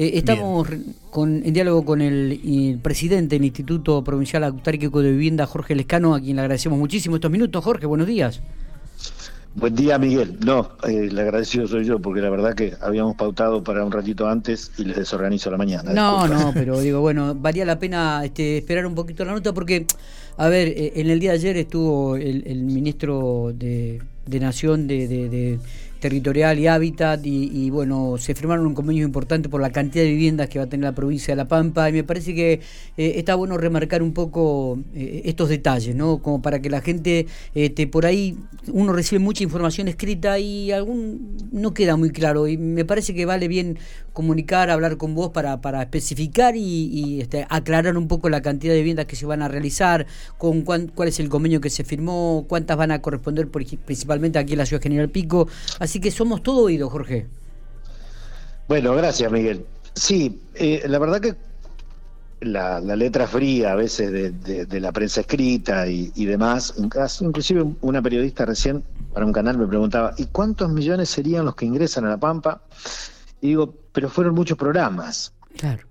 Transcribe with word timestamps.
Eh, 0.00 0.16
estamos 0.16 0.66
con, 1.10 1.42
en 1.44 1.52
diálogo 1.52 1.84
con 1.84 2.00
el, 2.00 2.78
presidente 2.82 3.36
del 3.36 3.44
Instituto 3.44 4.02
Provincial 4.02 4.44
Autárquico 4.44 5.02
de 5.02 5.10
Vivienda, 5.10 5.44
Jorge 5.44 5.74
Lescano, 5.74 6.14
a 6.14 6.20
quien 6.22 6.36
le 6.36 6.40
agradecemos 6.40 6.78
muchísimo 6.78 7.16
estos 7.16 7.30
minutos. 7.30 7.62
Jorge, 7.62 7.84
buenos 7.84 8.06
días. 8.06 8.40
Buen 9.54 9.74
día, 9.74 9.98
Miguel. 9.98 10.38
No, 10.42 10.70
eh, 10.88 11.10
le 11.12 11.20
agradecido 11.20 11.68
soy 11.68 11.84
yo, 11.84 11.98
porque 11.98 12.22
la 12.22 12.30
verdad 12.30 12.54
que 12.54 12.72
habíamos 12.80 13.14
pautado 13.14 13.62
para 13.62 13.84
un 13.84 13.92
ratito 13.92 14.26
antes 14.26 14.72
y 14.78 14.84
les 14.84 14.96
desorganizo 14.96 15.50
la 15.50 15.58
mañana. 15.58 15.92
No, 15.92 16.26
no, 16.26 16.52
pero 16.54 16.80
digo, 16.80 17.02
bueno, 17.02 17.34
valía 17.34 17.66
la 17.66 17.78
pena 17.78 18.24
este, 18.24 18.56
esperar 18.56 18.86
un 18.86 18.94
poquito 18.94 19.22
la 19.26 19.32
nota, 19.32 19.52
porque, 19.52 19.84
a 20.38 20.48
ver, 20.48 20.68
eh, 20.68 20.92
en 20.96 21.10
el 21.10 21.20
día 21.20 21.32
de 21.32 21.36
ayer 21.36 21.58
estuvo 21.58 22.16
el, 22.16 22.62
ministro 22.62 23.52
de, 23.54 24.00
Nación 24.30 24.86
de 24.86 25.58
territorial 26.00 26.58
y 26.58 26.66
hábitat 26.66 27.20
y, 27.24 27.70
bueno, 27.70 28.16
se 28.18 28.34
firmaron 28.34 28.66
un 28.66 28.74
convenio 28.74 29.04
importante 29.04 29.48
por 29.48 29.60
la 29.60 29.70
cantidad 29.70 30.04
de 30.04 30.10
viviendas 30.10 30.48
que 30.48 30.58
va 30.58 30.64
a 30.64 30.68
tener 30.68 30.84
la 30.84 30.94
provincia 30.94 31.32
de 31.32 31.36
La 31.36 31.46
Pampa 31.46 31.88
y 31.88 31.92
me 31.92 32.04
parece 32.04 32.34
que 32.34 32.54
eh, 32.96 33.12
está 33.16 33.34
bueno 33.34 33.56
remarcar 33.56 34.02
un 34.02 34.12
poco 34.12 34.78
eh, 34.94 35.22
estos 35.26 35.48
detalles, 35.48 35.94
¿no? 35.94 36.18
Como 36.18 36.42
para 36.42 36.60
que 36.60 36.70
la 36.70 36.80
gente, 36.80 37.26
este, 37.54 37.86
por 37.86 38.06
ahí 38.06 38.36
uno 38.72 38.92
recibe 38.92 39.18
mucha 39.18 39.44
información 39.44 39.88
escrita 39.88 40.38
y 40.38 40.72
algún 40.72 41.36
no 41.52 41.74
queda 41.74 41.96
muy 41.96 42.10
claro 42.10 42.48
y 42.48 42.56
me 42.56 42.84
parece 42.84 43.14
que 43.14 43.26
vale 43.26 43.48
bien 43.48 43.78
comunicar, 44.12 44.70
hablar 44.70 44.96
con 44.96 45.14
vos 45.14 45.30
para, 45.30 45.60
para 45.60 45.82
especificar 45.82 46.56
y, 46.56 47.20
este, 47.20 47.46
aclarar 47.48 47.96
un 47.96 48.08
poco 48.08 48.28
la 48.28 48.42
cantidad 48.42 48.72
de 48.72 48.80
viviendas 48.80 49.06
que 49.06 49.16
se 49.16 49.26
van 49.26 49.42
a 49.42 49.48
realizar, 49.48 50.06
con 50.38 50.62
cuál 50.62 51.08
es 51.08 51.20
el 51.20 51.28
convenio 51.28 51.60
que 51.60 51.70
se 51.70 51.84
firmó, 51.84 52.44
cuántas 52.48 52.76
van 52.76 52.90
a 52.90 53.00
corresponder 53.00 53.48
principalmente 53.48 54.38
aquí 54.38 54.52
en 54.52 54.58
la 54.58 54.66
ciudad 54.66 54.82
General 54.82 55.08
Pico. 55.08 55.48
Así 55.78 55.89
que 55.98 56.10
somos 56.10 56.42
todo 56.42 56.64
oído, 56.64 56.90
Jorge. 56.90 57.26
Bueno, 58.68 58.94
gracias, 58.94 59.32
Miguel. 59.32 59.64
Sí, 59.94 60.40
eh, 60.54 60.84
la 60.86 60.98
verdad 60.98 61.20
que 61.20 61.34
la, 62.40 62.80
letra 62.80 63.26
fría 63.26 63.72
a 63.72 63.74
veces 63.74 64.12
de, 64.12 64.80
la 64.80 64.92
prensa 64.92 65.22
escrita 65.22 65.86
y, 65.88 66.24
demás, 66.24 66.74
inclusive 67.20 67.64
una 67.80 68.00
periodista 68.00 68.46
recién 68.46 68.84
para 69.12 69.26
un 69.26 69.32
canal 69.32 69.58
me 69.58 69.66
preguntaba, 69.66 70.14
¿y 70.16 70.26
cuántos 70.26 70.70
millones 70.70 71.08
serían 71.08 71.44
los 71.44 71.54
que 71.56 71.66
ingresan 71.66 72.04
a 72.04 72.10
La 72.10 72.16
Pampa? 72.16 72.62
Y 73.40 73.48
digo, 73.48 73.74
pero 73.92 74.08
fueron 74.08 74.34
muchos 74.34 74.56
programas. 74.56 75.32
Claro. 75.56 75.86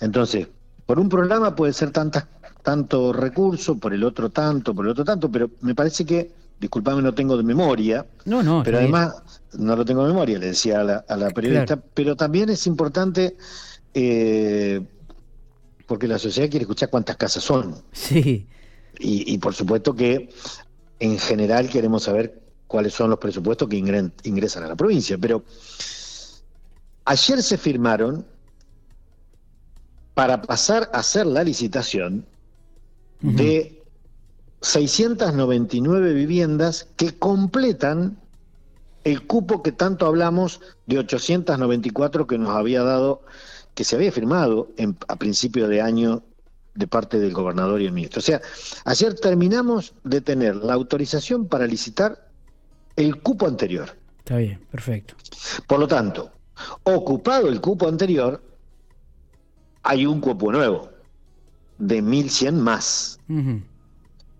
Entonces, 0.00 0.48
por 0.86 0.98
un 0.98 1.08
programa 1.08 1.54
puede 1.54 1.72
ser 1.72 1.90
tantas, 1.90 2.26
tanto 2.62 3.12
recurso, 3.12 3.76
por 3.76 3.92
el 3.92 4.04
otro 4.04 4.30
tanto, 4.30 4.74
por 4.74 4.84
el 4.84 4.92
otro 4.92 5.04
tanto, 5.04 5.30
pero 5.30 5.50
me 5.60 5.74
parece 5.74 6.04
que 6.04 6.30
disculpame, 6.60 7.02
no 7.02 7.14
tengo 7.14 7.36
de 7.36 7.42
memoria. 7.42 8.06
No, 8.26 8.42
no. 8.42 8.62
Pero 8.62 8.78
además, 8.78 9.14
no 9.54 9.74
lo 9.74 9.84
tengo 9.84 10.02
de 10.02 10.08
memoria, 10.08 10.38
le 10.38 10.48
decía 10.48 10.80
a 10.80 11.16
la, 11.16 11.30
periodista. 11.30 11.76
Pero 11.94 12.14
también 12.14 12.50
es 12.50 12.66
importante, 12.66 13.36
eh, 13.94 14.80
porque 15.86 16.06
la 16.06 16.18
sociedad 16.18 16.50
quiere 16.50 16.64
escuchar 16.64 16.90
cuántas 16.90 17.16
casas 17.16 17.42
son. 17.42 17.82
Sí. 17.92 18.46
Y, 19.02 19.38
por 19.38 19.54
supuesto 19.54 19.94
que 19.94 20.28
en 20.98 21.18
general 21.18 21.70
queremos 21.70 22.02
saber 22.02 22.42
cuáles 22.66 22.92
son 22.92 23.08
los 23.08 23.18
presupuestos 23.18 23.66
que 23.66 23.76
ingresan 23.76 24.62
a 24.64 24.68
la 24.68 24.76
provincia. 24.76 25.16
Pero 25.16 25.42
ayer 27.06 27.42
se 27.42 27.56
firmaron 27.56 28.26
para 30.12 30.42
pasar 30.42 30.90
a 30.92 30.98
hacer 30.98 31.24
la 31.26 31.42
licitación 31.42 32.26
de 33.22 33.79
699 34.62 36.12
viviendas 36.12 36.88
que 36.96 37.18
completan 37.18 38.18
el 39.04 39.26
cupo 39.26 39.62
que 39.62 39.72
tanto 39.72 40.06
hablamos 40.06 40.60
de 40.86 40.98
894 40.98 42.26
que 42.26 42.38
nos 42.38 42.50
había 42.50 42.82
dado, 42.82 43.22
que 43.74 43.84
se 43.84 43.96
había 43.96 44.12
firmado 44.12 44.68
a 45.08 45.16
principio 45.16 45.68
de 45.68 45.80
año 45.80 46.22
de 46.74 46.86
parte 46.86 47.18
del 47.18 47.32
gobernador 47.32 47.80
y 47.80 47.86
el 47.86 47.92
ministro. 47.92 48.20
O 48.20 48.22
sea, 48.22 48.40
ayer 48.84 49.14
terminamos 49.14 49.94
de 50.04 50.20
tener 50.20 50.56
la 50.56 50.74
autorización 50.74 51.46
para 51.46 51.66
licitar 51.66 52.28
el 52.96 53.20
cupo 53.20 53.46
anterior. 53.46 53.96
Está 54.18 54.36
bien, 54.36 54.60
perfecto. 54.70 55.14
Por 55.66 55.80
lo 55.80 55.88
tanto, 55.88 56.30
ocupado 56.84 57.48
el 57.48 57.60
cupo 57.60 57.88
anterior, 57.88 58.42
hay 59.82 60.06
un 60.06 60.20
cupo 60.20 60.52
nuevo 60.52 60.90
de 61.78 62.02
1.100 62.02 62.52
más. 62.52 63.18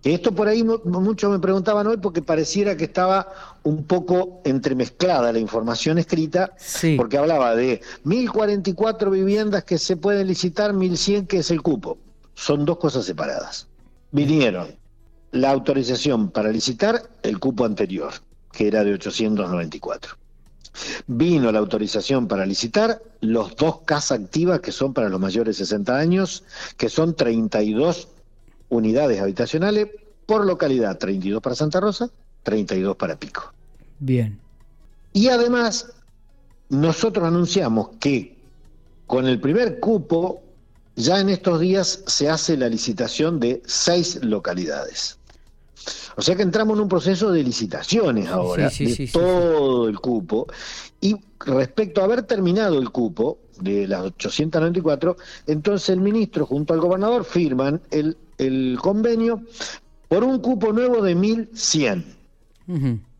Esto 0.03 0.35
por 0.35 0.49
ahí 0.49 0.65
muchos 0.65 1.31
me 1.31 1.39
preguntaban 1.39 1.87
hoy 1.87 1.99
porque 1.99 2.23
pareciera 2.23 2.77
que 2.77 2.85
estaba 2.85 3.29
un 3.65 3.85
poco 3.85 4.41
entremezclada 4.45 5.33
la 5.33 5.39
información 5.39 5.99
escrita, 5.99 6.55
porque 6.97 7.19
hablaba 7.19 7.55
de 7.55 7.83
1.044 8.05 9.11
viviendas 9.11 9.65
que 9.65 9.77
se 9.77 9.99
pueden 9.99 10.27
licitar, 10.27 10.73
1.100 10.73 11.27
que 11.27 11.39
es 11.39 11.51
el 11.51 11.61
cupo. 11.61 11.99
Son 12.35 12.65
dos 12.65 12.79
cosas 12.79 13.05
separadas. 13.05 13.67
Vinieron 14.11 14.69
la 15.33 15.51
autorización 15.51 16.31
para 16.31 16.51
licitar 16.51 17.03
el 17.23 17.39
cupo 17.39 17.67
anterior, 17.67 18.13
que 18.53 18.69
era 18.69 18.83
de 18.83 18.95
894. 18.95 20.17
Vino 21.09 21.53
la 21.53 21.59
autorización 21.59 22.27
para 22.27 22.47
licitar 22.47 23.03
los 23.21 23.55
dos 23.57 23.81
casas 23.83 24.21
activas 24.21 24.61
que 24.61 24.73
son 24.73 24.95
para 24.95 25.11
los 25.11 25.21
mayores 25.21 25.59
de 25.59 25.65
60 25.67 25.95
años, 25.95 26.45
que 26.79 26.89
son 26.89 27.15
32 27.15 28.09
unidades 28.71 29.21
habitacionales 29.21 29.89
por 30.27 30.47
localidad, 30.47 30.97
32 30.97 31.43
para 31.43 31.55
Santa 31.55 31.81
Rosa, 31.81 32.11
32 32.45 32.97
para 32.97 33.19
Pico. 33.19 33.53
Bien. 33.99 34.39
Y 35.13 35.29
además, 35.29 35.93
nosotros 36.71 37.27
anunciamos 37.27 37.91
que 38.01 38.39
con 39.07 39.27
el 39.27 39.41
primer 39.41 39.81
cupo, 39.81 40.41
ya 40.95 41.21
en 41.21 41.29
estos 41.29 41.61
días 41.61 42.05
se 42.07 42.29
hace 42.29 42.57
la 42.57 42.69
licitación 42.69 43.41
de 43.41 43.61
seis 43.67 44.21
localidades. 44.23 45.19
O 46.17 46.23
sea 46.23 46.37
que 46.37 46.43
entramos 46.43 46.77
en 46.77 46.83
un 46.83 46.89
proceso 46.89 47.33
de 47.33 47.43
licitaciones 47.43 48.29
ahora, 48.29 48.69
de 48.69 49.11
todo 49.13 49.89
el 49.89 49.99
cupo. 49.99 50.47
Y 51.01 51.17
respecto 51.41 52.01
a 52.01 52.05
haber 52.05 52.23
terminado 52.23 52.79
el 52.79 52.91
cupo 52.91 53.39
de 53.61 53.89
las 53.89 54.03
894, 54.03 55.17
entonces 55.47 55.89
el 55.91 56.01
ministro 56.01 56.47
junto 56.47 56.75
al 56.75 56.81
gobernador 56.81 57.25
firman 57.25 57.81
el 57.91 58.17
el 58.41 58.79
convenio 58.81 59.43
por 60.09 60.25
un 60.25 60.41
cupo 60.41 60.73
nuevo 60.73 61.03
de 61.03 61.15
1.100, 61.17 62.05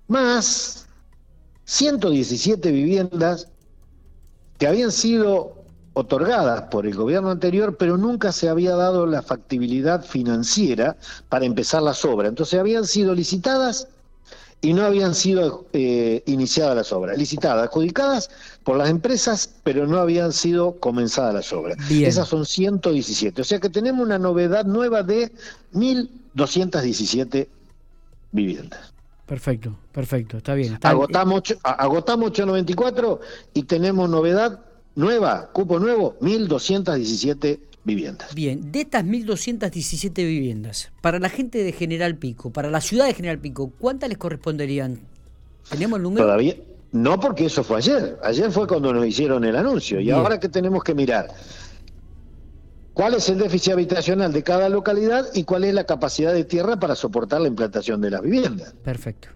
más 0.09 0.87
117 1.65 2.73
viviendas 2.73 3.49
que 4.59 4.67
habían 4.67 4.91
sido 4.91 5.61
otorgadas 5.93 6.63
por 6.63 6.87
el 6.87 6.95
gobierno 6.95 7.31
anterior, 7.31 7.77
pero 7.77 7.97
nunca 7.97 8.33
se 8.33 8.49
había 8.49 8.75
dado 8.75 9.07
la 9.07 9.23
factibilidad 9.23 10.05
financiera 10.05 10.97
para 11.29 11.45
empezar 11.45 11.83
las 11.83 12.05
obras. 12.05 12.31
Entonces 12.31 12.59
habían 12.59 12.87
sido 12.87 13.15
licitadas 13.15 13.89
y 14.63 14.75
no 14.75 14.85
habían 14.85 15.15
sido 15.15 15.67
eh, 15.73 16.23
iniciadas 16.27 16.77
las 16.77 16.93
obras, 16.93 17.17
licitadas, 17.17 17.65
adjudicadas 17.65 18.31
por 18.63 18.77
las 18.77 18.91
empresas, 18.91 19.55
pero 19.63 19.87
no 19.87 19.99
habían 19.99 20.33
sido 20.33 20.79
comenzadas 20.81 21.35
las 21.35 21.53
obras. 21.53 21.79
Esas 21.91 22.29
son 22.29 22.45
117. 22.45 23.41
O 23.41 23.45
sea 23.45 23.59
que 23.59 23.71
tenemos 23.71 24.05
una 24.05 24.19
novedad 24.19 24.67
nueva 24.67 25.03
de 25.03 25.33
1.217 25.73 27.49
viviendas. 28.33 28.93
Perfecto, 29.27 29.77
perfecto, 29.93 30.39
está 30.39 30.55
bien. 30.55 30.79
Agotamos, 30.83 31.43
agotamos 31.63 32.31
894 32.31 33.21
y 33.55 33.63
tenemos 33.63 34.11
novedad 34.11 34.61
nueva, 34.97 35.51
cupo 35.53 35.79
nuevo, 35.79 36.19
1.217 36.21 37.39
viviendas. 37.39 37.70
Bien, 37.85 38.19
de 38.73 38.81
estas 38.83 39.05
1.217 39.05 40.15
viviendas, 40.15 40.93
para 41.01 41.19
la 41.19 41.29
gente 41.29 41.65
de 41.65 41.73
General 41.73 42.17
Pico, 42.17 42.51
para 42.51 42.71
la 42.71 42.81
ciudad 42.81 43.07
de 43.07 43.15
General 43.15 43.39
Pico, 43.39 43.73
¿cuántas 43.79 44.09
les 44.09 44.19
corresponderían? 44.19 45.01
¿Tenemos 45.71 45.97
el 45.97 46.03
número? 46.03 46.25
Todavía. 46.27 46.57
No, 46.93 47.19
porque 47.21 47.47
eso 47.47 47.63
fue 47.63 47.79
ayer. 47.79 48.19
Ayer 48.23 48.51
fue 48.51 48.67
cuando 48.67 48.93
nos 48.93 49.07
hicieron 49.07 49.45
el 49.45 49.57
anuncio. 49.57 50.01
Y 50.01 50.11
ahora 50.11 50.41
que 50.41 50.49
tenemos 50.49 50.83
que 50.83 50.95
mirar 50.95 51.29
cuál 52.95 53.15
es 53.15 53.29
el 53.29 53.39
déficit 53.39 53.73
habitacional 53.73 54.33
de 54.33 54.43
cada 54.43 54.69
localidad 54.69 55.27
y 55.35 55.45
cuál 55.45 55.65
es 55.65 55.73
la 55.73 55.85
capacidad 55.85 56.33
de 56.33 56.45
tierra 56.45 56.79
para 56.79 56.95
soportar 56.95 57.41
la 57.41 57.49
implantación 57.49 58.01
de 58.01 58.11
las 58.11 58.23
viviendas. 58.23 58.75
Perfecto. 58.85 59.29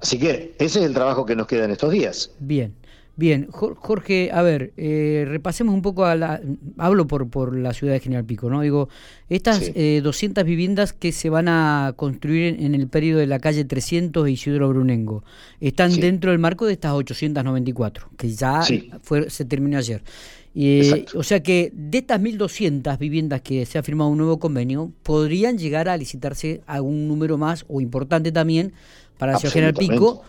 Así 0.00 0.18
que 0.18 0.54
ese 0.58 0.80
es 0.80 0.86
el 0.86 0.94
trabajo 0.94 1.26
que 1.26 1.36
nos 1.36 1.46
queda 1.46 1.64
en 1.64 1.72
estos 1.72 1.90
días. 1.92 2.30
Bien. 2.38 2.74
Bien, 3.16 3.48
Jorge, 3.50 4.30
a 4.32 4.40
ver, 4.40 4.72
eh, 4.78 5.26
repasemos 5.28 5.74
un 5.74 5.82
poco 5.82 6.06
a 6.06 6.14
la... 6.14 6.40
Hablo 6.78 7.06
por, 7.06 7.28
por 7.28 7.54
la 7.54 7.74
ciudad 7.74 7.92
de 7.92 8.00
General 8.00 8.24
Pico, 8.24 8.48
¿no? 8.48 8.62
Digo, 8.62 8.88
estas 9.28 9.60
200 9.60 9.74
eh, 9.74 10.44
viviendas 10.44 10.94
que 10.94 11.12
se 11.12 11.28
van 11.28 11.48
a 11.48 11.92
construir 11.96 12.56
en, 12.60 12.74
el 12.74 12.88
periodo 12.88 13.20
de 13.20 13.26
la 13.26 13.38
calle 13.38 13.64
300 13.64 14.24
de 14.24 14.30
Isidro 14.30 14.70
Brunengo, 14.70 15.22
están 15.60 15.92
dentro 16.00 16.30
del 16.30 16.38
marco 16.38 16.64
de 16.64 16.72
estas 16.72 16.92
894, 16.92 18.08
que 18.16 18.30
ya 18.30 18.62
fue, 19.02 19.28
se 19.28 19.44
terminó 19.44 19.76
ayer. 19.76 20.02
Eh, 20.54 21.04
o 21.14 21.22
sea 21.22 21.42
que 21.42 21.70
de 21.74 21.98
estas 21.98 22.20
1.200 22.20 22.98
viviendas 22.98 23.40
que 23.42 23.66
se 23.66 23.78
ha 23.78 23.82
firmado 23.82 24.10
un 24.10 24.18
nuevo 24.18 24.38
convenio, 24.38 24.92
podrían 25.02 25.58
llegar 25.58 25.88
a 25.88 25.96
licitarse 25.96 26.62
algún 26.66 27.06
número 27.06 27.38
más 27.38 27.64
o 27.68 27.80
importante 27.80 28.32
también 28.32 28.72
para 29.18 29.32
la 29.32 29.38
ciudad 29.38 29.52
General 29.52 29.74
Pico 29.74 30.22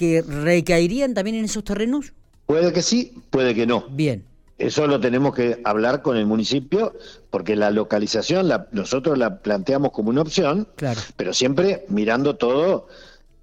que 0.00 0.22
recaerían 0.22 1.12
también 1.12 1.36
en 1.36 1.44
esos 1.44 1.62
terrenos? 1.62 2.14
Puede 2.46 2.72
que 2.72 2.80
sí, 2.80 3.12
puede 3.28 3.54
que 3.54 3.66
no. 3.66 3.84
Bien. 3.90 4.24
Eso 4.56 4.86
lo 4.86 4.98
tenemos 4.98 5.34
que 5.34 5.60
hablar 5.62 6.00
con 6.00 6.16
el 6.16 6.24
municipio, 6.24 6.94
porque 7.28 7.54
la 7.54 7.70
localización 7.70 8.48
la, 8.48 8.66
nosotros 8.72 9.18
la 9.18 9.40
planteamos 9.40 9.92
como 9.92 10.08
una 10.08 10.22
opción, 10.22 10.66
Claro. 10.76 11.00
pero 11.16 11.34
siempre 11.34 11.84
mirando 11.88 12.36
todo 12.36 12.88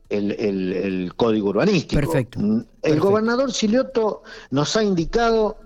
el, 0.09 0.31
el- 0.31 0.74
el 0.74 1.13
código 1.15 1.50
urbanístico. 1.50 2.00
Perfecto, 2.01 2.39
Mm, 2.39 2.57
El 2.57 2.63
perfecto. 2.81 3.07
gobernador 3.07 3.51
Silioto 3.53 4.24
nos 4.50 4.75
ha 4.75 4.83
indicado 4.83 5.57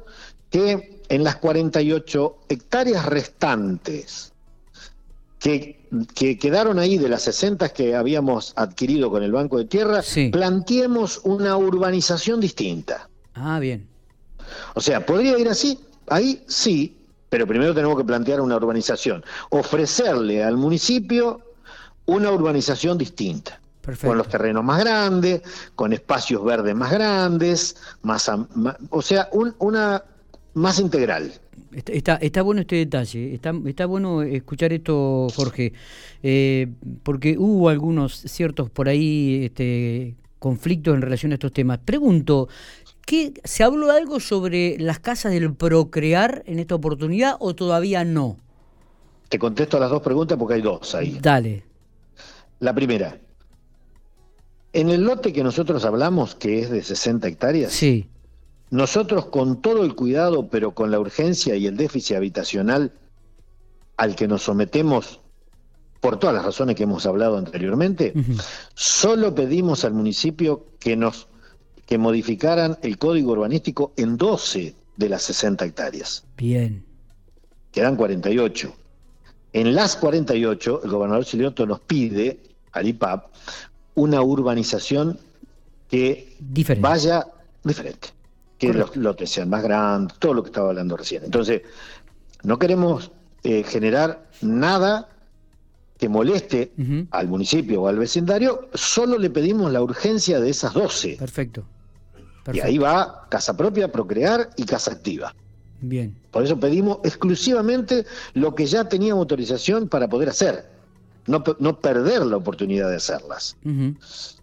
que 0.50 1.00
en 1.08 1.24
las 1.24 1.38
48 1.38 2.36
hectáreas 2.50 3.06
restantes 3.06 4.31
que, 5.42 5.88
que 6.14 6.38
quedaron 6.38 6.78
ahí 6.78 6.98
de 7.00 7.10
las 7.10 7.24
60 7.24 7.70
que 7.70 7.96
habíamos 7.96 8.54
adquirido 8.56 9.10
con 9.10 9.24
el 9.24 9.32
Banco 9.32 9.58
de 9.58 9.66
Tierra, 9.66 10.04
Sí. 10.04 10.30
planteemos 10.30 11.20
una 11.24 11.58
urbanización 11.58 12.40
distinta. 12.40 13.10
Ah, 13.34 13.60
bien. 13.60 13.88
O 14.76 14.82
sea, 14.82 15.04
¿podría 15.06 15.38
ir 15.40 15.50
así? 15.50 15.80
Ahí 16.08 16.44
sí, 16.48 16.96
pero 17.30 17.48
primero 17.48 17.74
tenemos 17.74 17.98
que 17.98 18.04
plantear 18.04 18.40
una 18.40 18.56
urbanización. 18.58 19.24
Ofrecerle 19.50 20.44
al 20.44 20.58
municipio 20.58 21.42
una 22.06 22.32
urbanización 22.32 22.98
distinta. 23.00 23.60
Perfecto. 23.82 24.10
Con 24.10 24.18
los 24.20 24.28
terrenos 24.28 24.64
más 24.64 24.80
grandes, 24.80 25.42
con 25.74 25.92
espacios 25.92 26.44
verdes 26.44 26.76
más 26.76 26.92
grandes, 26.92 27.76
más, 28.04 28.30
ma- 28.54 28.78
o 28.92 29.02
sea, 29.02 29.28
un- 29.32 29.56
una 29.58 30.04
más 30.54 30.78
integral. 30.78 31.34
Está, 31.74 31.94
está, 31.94 32.16
está 32.16 32.42
bueno 32.42 32.62
este 32.62 32.76
detalle, 32.76 33.34
está, 33.34 33.54
está 33.66 33.86
bueno 33.86 34.24
escuchar 34.24 34.74
esto, 34.74 35.28
Jorge, 35.36 35.72
eh, 36.22 36.68
porque 37.04 37.38
hubo 37.38 37.70
algunos 37.70 38.14
ciertos 38.14 38.70
por 38.70 38.90
ahí 38.90 39.46
este, 39.46 40.16
conflictos 40.40 40.96
en 40.96 41.02
relación 41.02 41.32
a 41.32 41.36
estos 41.36 41.54
temas. 41.54 41.80
Pregunto, 41.80 42.50
¿qué, 43.06 43.34
¿se 43.44 43.64
habló 43.64 43.92
algo 43.92 44.20
sobre 44.20 44.78
las 44.80 45.00
casas 45.00 45.32
del 45.32 45.54
procrear 45.54 46.44
en 46.46 46.60
esta 46.60 46.76
oportunidad 46.76 47.36
o 47.40 47.54
todavía 47.54 48.04
no? 48.04 48.38
Te 49.30 49.40
contesto 49.40 49.78
a 49.78 49.80
las 49.80 49.90
dos 49.90 50.02
preguntas 50.02 50.38
porque 50.38 50.56
hay 50.56 50.62
dos 50.62 50.94
ahí. 50.94 51.18
Dale, 51.22 51.64
La 52.60 52.74
primera, 52.74 53.18
en 54.74 54.90
el 54.90 55.04
lote 55.04 55.32
que 55.32 55.44
nosotros 55.44 55.86
hablamos, 55.86 56.36
que 56.36 56.60
es 56.60 56.70
de 56.70 56.82
60 56.82 57.28
hectáreas, 57.28 57.72
sí, 57.72 58.08
Nosotros 58.72 59.26
con 59.28 59.62
todo 59.62 59.84
el 59.84 59.96
cuidado, 59.96 60.48
pero 60.50 60.72
con 60.74 60.92
la 60.92 61.00
urgencia 61.00 61.56
y 61.56 61.68
el 61.68 61.78
déficit 61.78 62.16
habitacional 62.16 62.94
al 63.98 64.16
que 64.16 64.28
nos 64.28 64.44
sometemos 64.44 65.20
por 66.00 66.18
todas 66.18 66.36
las 66.36 66.46
razones 66.46 66.76
que 66.76 66.84
hemos 66.84 67.06
hablado 67.06 67.38
anteriormente, 67.38 68.14
solo 68.74 69.36
pedimos 69.36 69.86
al 69.86 69.94
municipio 69.94 70.66
que 70.80 70.96
nos 70.96 71.28
que 71.86 71.98
modificaran 71.98 72.78
el 72.84 72.98
código 72.98 73.34
urbanístico 73.34 73.92
en 73.98 74.16
12 74.16 74.74
de 74.96 75.10
las 75.10 75.24
60 75.24 75.66
hectáreas. 75.66 76.24
bien, 76.38 76.86
Quedan 77.72 77.98
48. 77.98 78.74
En 79.54 79.76
las 79.76 79.98
48, 79.98 80.82
el 80.86 80.90
gobernador 80.90 81.26
Silioto 81.26 81.66
nos 81.66 81.82
pide 81.82 82.40
al 82.72 82.88
IPAP 82.88 83.26
una 83.96 84.22
urbanización 84.22 85.20
que 85.90 86.34
diferente. 86.40 86.82
vaya 86.82 87.28
diferente. 87.64 88.08
Que 88.62 88.74
los 88.74 88.96
lotes 88.96 89.30
sean 89.30 89.50
más 89.50 89.64
grandes, 89.64 90.18
todo 90.20 90.34
lo 90.36 90.44
que 90.44 90.50
estaba 90.50 90.70
hablando 90.70 90.96
recién. 90.96 91.24
Entonces, 91.24 91.62
no 92.44 92.60
queremos 92.60 93.12
eh, 93.44 93.64
generar 93.64 94.28
nada 94.42 95.08
que 95.98 96.10
moleste 96.10 96.72
al 97.12 97.28
municipio 97.28 97.84
o 97.84 97.88
al 97.88 98.00
vecindario, 98.00 98.70
solo 98.74 99.20
le 99.20 99.30
pedimos 99.30 99.72
la 99.72 99.84
urgencia 99.84 100.40
de 100.40 100.50
esas 100.50 100.74
12. 100.74 101.18
Perfecto, 101.18 101.64
Y 102.52 102.60
ahí 102.60 102.80
va 102.80 103.28
casa 103.30 103.56
propia, 103.56 103.92
procrear 103.92 104.50
y 104.58 104.64
casa 104.64 104.94
activa. 104.94 105.36
bien, 105.80 106.16
Por 106.32 106.44
eso 106.44 106.60
pedimos 106.60 106.98
exclusivamente 107.04 108.06
lo 108.34 108.56
que 108.56 108.66
ya 108.66 108.90
teníamos 108.90 109.22
autorización 109.22 109.88
para 109.88 110.08
poder 110.08 110.30
hacer, 110.30 110.66
no, 111.28 111.44
no 111.60 111.80
perder 111.80 112.26
la 112.26 112.38
oportunidad 112.38 112.90
de 112.90 112.96
hacerlas 112.98 113.56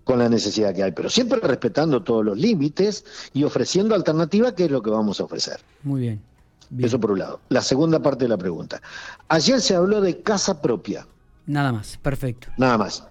con 0.05 0.19
la 0.19 0.29
necesidad 0.29 0.75
que 0.75 0.83
hay, 0.83 0.93
pero 0.93 1.11
siempre 1.11 1.39
respetando 1.41 2.03
todos 2.03 2.25
los 2.25 2.39
límites 2.39 3.05
y 3.35 3.45
ofreciendo 3.45 3.95
alternativas, 3.95 4.55
que 4.55 4.65
es 4.65 4.71
lo 4.71 4.81
que 4.83 4.91
vamos 4.91 5.21
a 5.21 5.25
ofrecer. 5.25 5.61
muy 5.83 6.01
bien, 6.01 6.23
bien. 6.71 6.87
Eso 6.89 6.99
por 6.99 7.11
un 7.13 7.19
lado. 7.19 7.41
La 7.51 7.61
segunda 7.61 8.01
parte 8.01 8.25
de 8.25 8.31
la 8.31 8.39
pregunta. 8.39 8.81
Ayer 9.29 9.61
se 9.61 9.75
habló 9.75 10.01
de 10.01 10.23
casa 10.23 10.61
propia, 10.63 11.07
Nada 11.47 11.73
más, 11.73 11.99
perfecto. 11.99 12.49
nada 12.57 12.79
más. 12.79 13.05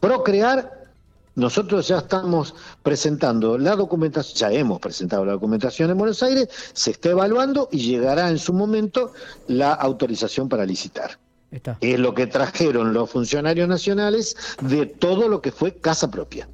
Procrear, 0.00 0.88
nosotros 1.34 1.88
ya 1.88 1.98
estamos 1.98 2.54
presentando 2.82 3.58
la 3.58 3.76
documentación, 3.76 4.36
ya 4.52 4.58
hemos 4.58 4.80
presentado 4.80 5.24
la 5.24 5.32
documentación 5.32 5.90
en 5.90 5.98
Buenos 5.98 6.22
Aires, 6.22 6.48
se 6.72 6.90
está 6.92 7.10
evaluando 7.10 7.68
y 7.70 7.78
llegará 7.78 8.30
en 8.30 8.38
su 8.38 8.52
momento 8.52 9.12
la 9.46 9.72
autorización 9.74 10.48
para 10.48 10.64
licitar. 10.64 11.18
Está. 11.50 11.78
Es 11.80 11.98
lo 11.98 12.14
que 12.14 12.26
trajeron 12.26 12.92
los 12.92 13.10
funcionarios 13.10 13.68
nacionales 13.68 14.36
de 14.62 14.86
todo 14.86 15.28
lo 15.28 15.40
que 15.40 15.50
fue 15.50 15.74
casa 15.74 16.10
propia. 16.10 16.48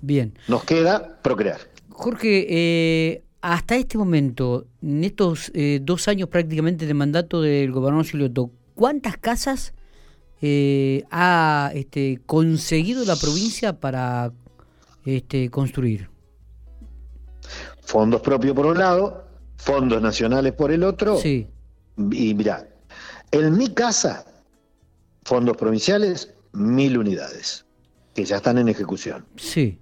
Bien. 0.00 0.38
Nos 0.46 0.64
queda 0.64 1.20
procrear. 1.22 1.58
Jorge, 1.90 2.46
eh, 2.48 3.24
hasta 3.40 3.76
este 3.76 3.98
momento, 3.98 4.66
en 4.82 5.04
estos 5.04 5.50
eh, 5.54 5.80
dos 5.82 6.08
años 6.08 6.28
prácticamente 6.28 6.86
de 6.86 6.94
mandato 6.94 7.40
del 7.40 7.72
gobernador 7.72 8.04
Silioto, 8.04 8.50
¿cuántas 8.74 9.16
casas 9.16 9.72
eh, 10.42 11.04
ha 11.10 11.70
este, 11.74 12.20
conseguido 12.26 13.04
la 13.04 13.16
provincia 13.16 13.80
para 13.80 14.32
este, 15.04 15.50
construir? 15.50 16.10
Fondos 17.80 18.20
propios 18.20 18.54
por 18.54 18.66
un 18.66 18.78
lado, 18.78 19.24
fondos 19.56 20.02
nacionales 20.02 20.52
por 20.52 20.70
el 20.70 20.82
otro. 20.82 21.16
Sí, 21.16 21.46
Y 21.96 22.34
mira, 22.34 22.68
en 23.30 23.56
mi 23.56 23.68
casa, 23.68 24.24
fondos 25.26 25.56
provinciales, 25.56 26.32
mil 26.52 26.96
unidades, 26.96 27.66
que 28.14 28.24
ya 28.24 28.36
están 28.36 28.58
en 28.58 28.68
ejecución. 28.68 29.26
sí, 29.36 29.78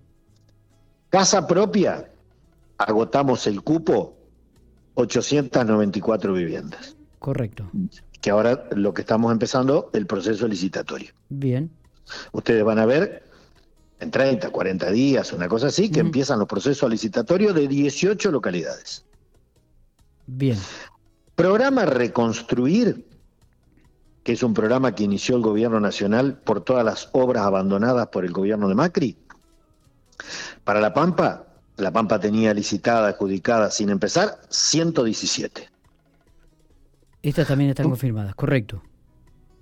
Casa 1.11 1.47
propia, 1.47 2.11
agotamos 2.79 3.47
el 3.47 3.63
cupo, 3.63 4.17
894 4.95 6.33
viviendas, 6.33 6.97
correcto. 7.19 7.71
que 8.23 8.31
ahora 8.31 8.69
lo 8.75 8.93
que 8.95 9.03
estamos 9.03 9.31
empezando, 9.31 9.91
el 9.93 10.07
proceso 10.07 10.49
licitatorio. 10.49 11.13
Bien, 11.29 11.71
Ustedes 12.33 12.65
van 12.65 12.79
a 12.79 12.87
ver 12.87 13.23
en 14.01 14.11
30, 14.11 14.51
40 14.51 14.91
días, 14.91 15.33
una 15.33 15.47
cosa 15.47 15.67
así, 15.69 15.91
que 15.91 16.01
empiezan 16.01 16.39
los 16.39 16.49
procesos 16.49 16.91
licitatorios 16.91 17.55
de 17.55 17.69
18 17.69 18.31
localidades. 18.33 19.05
bien, 20.27 20.59
Programa 21.37 21.85
Reconstruir, 21.85 23.07
que 24.25 24.33
es 24.33 24.43
un 24.43 24.55
programa 24.55 24.95
que 24.95 25.05
inició 25.05 25.37
el 25.37 25.43
gobierno 25.43 25.79
nacional 25.79 26.39
por 26.39 26.63
todas 26.63 26.85
las 26.85 27.11
obras 27.13 27.45
abandonadas 27.45 28.09
por 28.09 28.25
el 28.25 28.33
gobierno 28.33 28.69
de 28.69 28.75
Macri. 28.75 29.19
Para 30.65 30.81
La 30.81 30.95
Pampa, 30.95 31.47
La 31.77 31.93
Pampa 31.93 32.19
tenía 32.19 32.55
licitada, 32.55 33.09
adjudicada, 33.09 33.71
sin 33.71 33.91
empezar, 33.91 34.41
117. 34.49 35.69
estas 37.23 37.47
también 37.47 37.71
están 37.71 37.89
confirmadas, 37.91 38.35
correcto. 38.35 38.83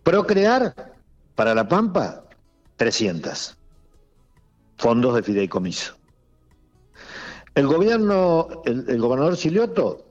Procrear, 0.04 0.94
para 1.34 1.54
La 1.56 1.66
Pampa, 1.68 2.24
300. 2.76 3.56
Fondos 4.76 5.14
de 5.16 5.22
fideicomiso. 5.24 5.96
El 7.56 7.66
gobierno, 7.66 8.62
el, 8.64 8.88
el 8.88 9.00
gobernador 9.00 9.36
Silioto 9.36 10.06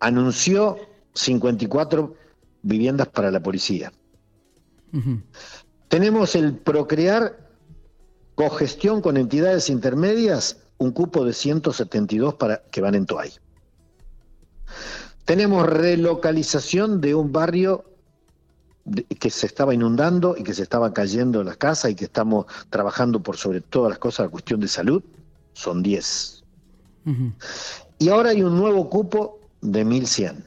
anunció 0.00 0.76
54 1.14 2.21
viviendas 2.62 3.08
para 3.08 3.30
la 3.30 3.42
policía. 3.42 3.92
Tenemos 5.88 6.34
el 6.34 6.54
Procrear 6.56 7.38
cogestión 8.34 9.00
con 9.00 9.16
entidades 9.16 9.68
intermedias, 9.70 10.58
un 10.78 10.90
cupo 10.92 11.24
de 11.24 11.32
172 11.32 12.34
para, 12.34 12.62
que 12.70 12.80
van 12.80 12.94
en 12.94 13.06
Toay. 13.06 13.30
Tenemos 15.24 15.66
relocalización 15.66 17.00
de 17.00 17.14
un 17.14 17.30
barrio 17.32 17.84
de- 18.84 19.04
que 19.04 19.30
se 19.30 19.46
estaba 19.46 19.72
inundando 19.74 20.34
y 20.36 20.42
que 20.42 20.54
se 20.54 20.62
estaban 20.64 20.92
cayendo 20.92 21.44
las 21.44 21.56
casas 21.56 21.92
y 21.92 21.94
que 21.94 22.06
estamos 22.06 22.46
trabajando 22.70 23.22
por 23.22 23.36
sobre 23.36 23.60
todas 23.60 23.90
las 23.90 23.98
cosas 23.98 24.26
la 24.26 24.30
cuestión 24.30 24.60
de 24.60 24.68
salud, 24.68 25.02
son 25.52 25.82
10. 25.82 26.42
ujú. 27.06 27.32
Y 27.98 28.08
ahora 28.08 28.30
hay 28.30 28.42
un 28.42 28.56
nuevo 28.56 28.88
cupo 28.90 29.38
de 29.60 29.84
1100. 29.84 30.44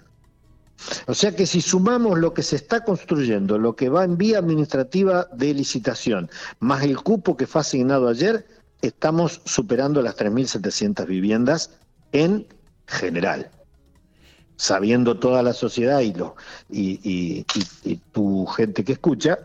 O 1.08 1.14
sea 1.14 1.36
que 1.36 1.46
si 1.46 1.62
sumamos 1.62 2.20
lo 2.20 2.34
que 2.34 2.44
se 2.44 2.56
está 2.56 2.84
construyendo, 2.84 3.58
lo 3.58 3.76
que 3.76 3.90
va 3.90 4.04
en 4.04 4.18
vía 4.18 4.40
administrativa 4.40 5.28
de 5.34 5.54
licitación, 5.54 6.30
más 6.60 6.84
el 6.84 6.98
cupo 6.98 7.36
que 7.38 7.48
fue 7.48 7.62
asignado 7.62 8.08
ayer, 8.08 8.46
estamos 8.82 9.42
superando 9.46 10.02
las 10.02 10.16
3.700 10.16 11.06
viviendas 11.08 11.72
en 12.12 12.48
general. 12.88 13.50
Sabiendo 14.58 15.20
toda 15.20 15.44
la 15.44 15.54
sociedad 15.54 16.00
y, 16.00 16.14
lo, 16.14 16.36
y, 16.70 17.00
y- 17.04 17.46
y- 17.84 17.92
y 17.92 17.96
tu 18.12 18.46
gente 18.46 18.84
que 18.86 18.94
escucha, 18.94 19.40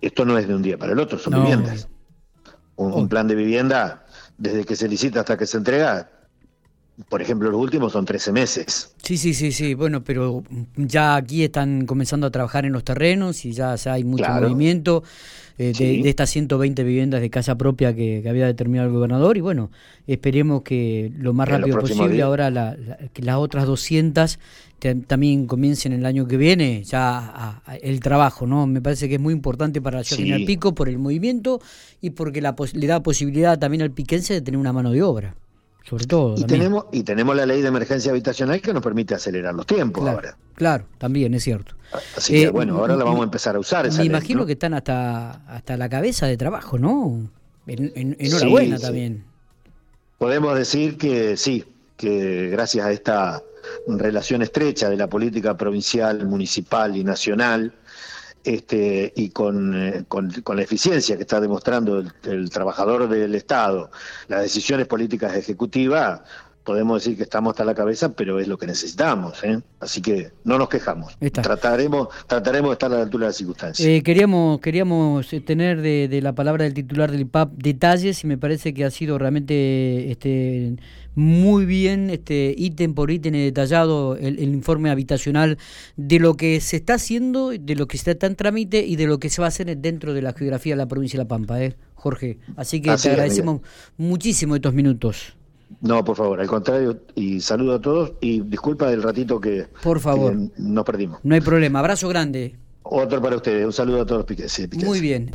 esto 0.00 0.24
no 0.24 0.36
es 0.38 0.46
de 0.46 0.54
un 0.54 0.62
día 0.62 0.76
para 0.76 0.92
el 0.92 0.98
otro, 0.98 1.18
son 1.18 1.32
No, 1.34 1.40
viviendas. 1.40 1.88
Un, 2.76 2.88
un 2.88 2.92
Obvio. 2.92 3.08
plan 3.08 3.26
de 3.28 3.34
vivienda 3.36 4.04
desde 4.36 4.64
que 4.64 4.76
se 4.76 4.86
licita 4.88 5.20
hasta 5.20 5.38
que 5.38 5.46
se 5.46 5.56
entrega, 5.56 6.10
por 7.08 7.20
ejemplo, 7.20 7.50
los 7.50 7.60
últimos 7.60 7.92
son 7.92 8.06
13 8.06 8.32
meses. 8.32 8.94
Sí, 9.02 9.18
sí, 9.18 9.34
sí, 9.34 9.52
sí. 9.52 9.74
Bueno, 9.74 10.02
pero 10.02 10.42
ya 10.76 11.16
aquí 11.16 11.44
están 11.44 11.84
comenzando 11.84 12.26
a 12.26 12.30
trabajar 12.30 12.64
en 12.64 12.72
los 12.72 12.84
terrenos 12.84 13.44
y 13.44 13.52
ya, 13.52 13.76
hay 13.86 14.02
mucho 14.02 14.26
movimiento 14.30 15.02
eh, 15.58 15.74
de, 15.76 16.08
estas 16.08 16.30
120 16.30 16.84
viviendas 16.84 17.20
de 17.20 17.28
casa 17.28 17.56
propia 17.58 17.94
que, 17.94 18.24
había 18.26 18.46
determinado 18.46 18.88
el 18.88 18.94
gobernador. 18.94 19.36
Y 19.36 19.42
bueno, 19.42 19.70
esperemos 20.06 20.62
que 20.62 21.12
lo 21.18 21.34
más 21.34 21.48
rápido 21.48 21.78
posible 21.78 22.22
ahora 22.22 22.76
que 23.12 23.22
las 23.22 23.36
otras 23.36 23.66
200 23.66 24.38
también 25.06 25.46
comiencen 25.46 25.92
el 25.92 26.06
año 26.06 26.26
que 26.26 26.38
viene 26.38 26.82
ya 26.84 27.62
el 27.82 28.00
trabajo, 28.00 28.46
¿no? 28.46 28.66
Me 28.66 28.80
parece 28.80 29.08
que 29.08 29.16
es 29.16 29.20
muy 29.20 29.34
importante 29.34 29.82
para 29.82 29.98
la 29.98 30.04
ciudad 30.04 30.38
de 30.38 30.46
Pico 30.46 30.74
por 30.74 30.88
el 30.88 30.98
movimiento 30.98 31.60
y 32.00 32.10
porque 32.10 32.40
la, 32.40 32.56
le 32.72 32.86
da 32.86 33.02
posibilidad 33.02 33.58
también 33.58 33.82
al 33.82 33.90
piquense 33.90 34.32
de 34.32 34.40
tener 34.40 34.58
una 34.58 34.72
mano 34.72 34.92
de 34.92 35.02
obra 35.02 35.34
sobre 35.88 36.06
todo. 36.06 36.34
Y 36.36 36.44
tenemos, 36.44 36.86
y 36.92 37.02
tenemos 37.04 37.36
la 37.36 37.46
ley 37.46 37.62
de 37.62 37.68
emergencia 37.68 38.10
habitacional 38.10 38.60
que 38.60 38.72
nos 38.72 38.82
permite 38.82 39.14
acelerar 39.14 39.54
los 39.54 39.66
tiempos 39.66 40.06
ahora. 40.06 40.36
Claro, 40.54 40.86
también 40.98 41.32
es 41.34 41.44
cierto. 41.44 41.76
Así 42.16 42.32
que 42.32 42.42
eh, 42.44 42.50
bueno, 42.50 42.78
ahora 42.78 42.96
la 42.96 43.04
vamos 43.04 43.20
a 43.20 43.24
empezar 43.24 43.54
a 43.54 43.60
usar. 43.60 43.90
me 43.92 44.04
imagino 44.04 44.44
que 44.46 44.52
están 44.52 44.74
hasta, 44.74 45.46
hasta 45.46 45.76
la 45.76 45.88
cabeza 45.88 46.26
de 46.26 46.36
trabajo, 46.36 46.78
¿no? 46.78 47.30
En, 47.66 48.16
enhorabuena 48.18 48.78
también. 48.78 49.24
Podemos 50.18 50.56
decir 50.56 50.96
que 50.98 51.36
sí, 51.36 51.64
que 51.96 52.48
gracias 52.48 52.86
a 52.86 52.92
esta 52.92 53.42
relación 53.86 54.42
estrecha 54.42 54.88
de 54.88 54.96
la 54.96 55.08
política 55.08 55.56
provincial, 55.56 56.26
municipal 56.26 56.96
y 56.96 57.04
nacional, 57.04 57.74
este, 58.46 59.12
y 59.16 59.30
con, 59.30 59.74
eh, 59.74 60.04
con, 60.06 60.30
la 60.54 60.62
eficiencia 60.62 61.16
que 61.16 61.22
está 61.22 61.40
demostrando 61.40 62.04
el, 62.22 62.50
trabajador 62.50 63.08
del 63.08 63.34
Estado, 63.34 63.90
las 64.28 64.42
decisiones 64.42 64.86
políticas 64.86 65.34
ejecutivas, 65.34 66.20
podemos 66.66 67.02
decir 67.02 67.16
que 67.16 67.22
estamos 67.22 67.52
hasta 67.52 67.64
la 67.64 67.74
cabeza, 67.74 68.12
pero 68.12 68.40
es 68.40 68.48
lo 68.48 68.58
que 68.58 68.66
necesitamos. 68.66 69.42
¿eh? 69.44 69.60
Así 69.80 70.02
que 70.02 70.32
no 70.44 70.58
nos 70.58 70.68
quejamos. 70.68 71.16
Trataremos, 71.32 72.08
trataremos 72.26 72.70
de 72.70 72.72
estar 72.72 72.92
a 72.92 72.96
la 72.96 73.02
altura 73.04 73.26
de 73.26 73.28
las 73.28 73.36
circunstancias. 73.36 73.88
Eh, 73.88 74.02
queríamos, 74.02 74.60
queríamos 74.60 75.28
tener 75.46 75.80
de, 75.80 76.08
de, 76.08 76.20
la 76.20 76.34
palabra 76.34 76.64
del 76.64 76.74
titular 76.74 77.10
del 77.10 77.20
IPAP 77.20 77.52
detalles 77.52 78.22
y 78.24 78.26
me 78.26 78.36
parece 78.36 78.74
que 78.74 78.84
ha 78.84 78.90
sido 78.90 79.16
realmente 79.16 80.10
este, 80.10 80.76
muy 81.16 81.64
bien, 81.64 82.10
este 82.10 82.54
ítem 82.56 82.94
por 82.94 83.10
ítem 83.10 83.32
detallado 83.32 84.16
el, 84.16 84.38
informe 84.40 84.90
habitacional 84.90 85.56
de 85.96 86.18
lo 86.18 86.34
que 86.34 86.60
se 86.60 86.76
está 86.76 86.94
haciendo, 86.94 87.50
de 87.50 87.74
lo 87.74 87.86
que 87.86 87.96
está 87.96 88.26
en 88.26 88.36
trámite 88.36 88.84
y 88.84 88.96
de 88.96 89.06
lo 89.06 89.18
que 89.18 89.30
se 89.30 89.40
va 89.40 89.46
a 89.46 89.48
hacer 89.48 89.74
dentro 89.78 90.12
de 90.14 90.22
la 90.22 90.34
geografía 90.34 90.74
de 90.74 90.78
la 90.78 90.86
provincia 90.86 91.16
de 91.16 91.24
La 91.24 91.28
Pampa, 91.28 91.62
¿eh, 91.62 91.74
Jorge. 91.94 92.38
Así 92.56 92.82
que 92.82 92.94
te 92.96 93.08
agradecemos 93.08 93.62
muchísimo 93.96 94.56
estos 94.56 94.74
minutos. 94.74 95.36
No, 95.80 96.04
por 96.04 96.16
favor, 96.16 96.40
al 96.40 96.46
contrario, 96.46 97.00
y 97.14 97.40
saludo 97.40 97.74
a 97.74 97.80
todos 97.80 98.12
y 98.20 98.40
disculpa 98.40 98.88
del 98.88 99.02
ratito 99.02 99.40
que, 99.40 99.66
por 99.82 100.00
favor. 100.00 100.34
nos 100.56 100.84
perdimos. 100.84 101.20
No 101.22 101.34
hay 101.34 101.40
problema, 101.40 101.80
abrazo 101.80 102.08
grande. 102.08 102.56
Otro 102.82 103.20
para 103.20 103.36
ustedes, 103.36 103.66
un 103.66 103.72
saludo 103.72 104.02
a 104.02 104.06
todos 104.06 104.24
Muy 104.84 105.00
bien. 105.00 105.30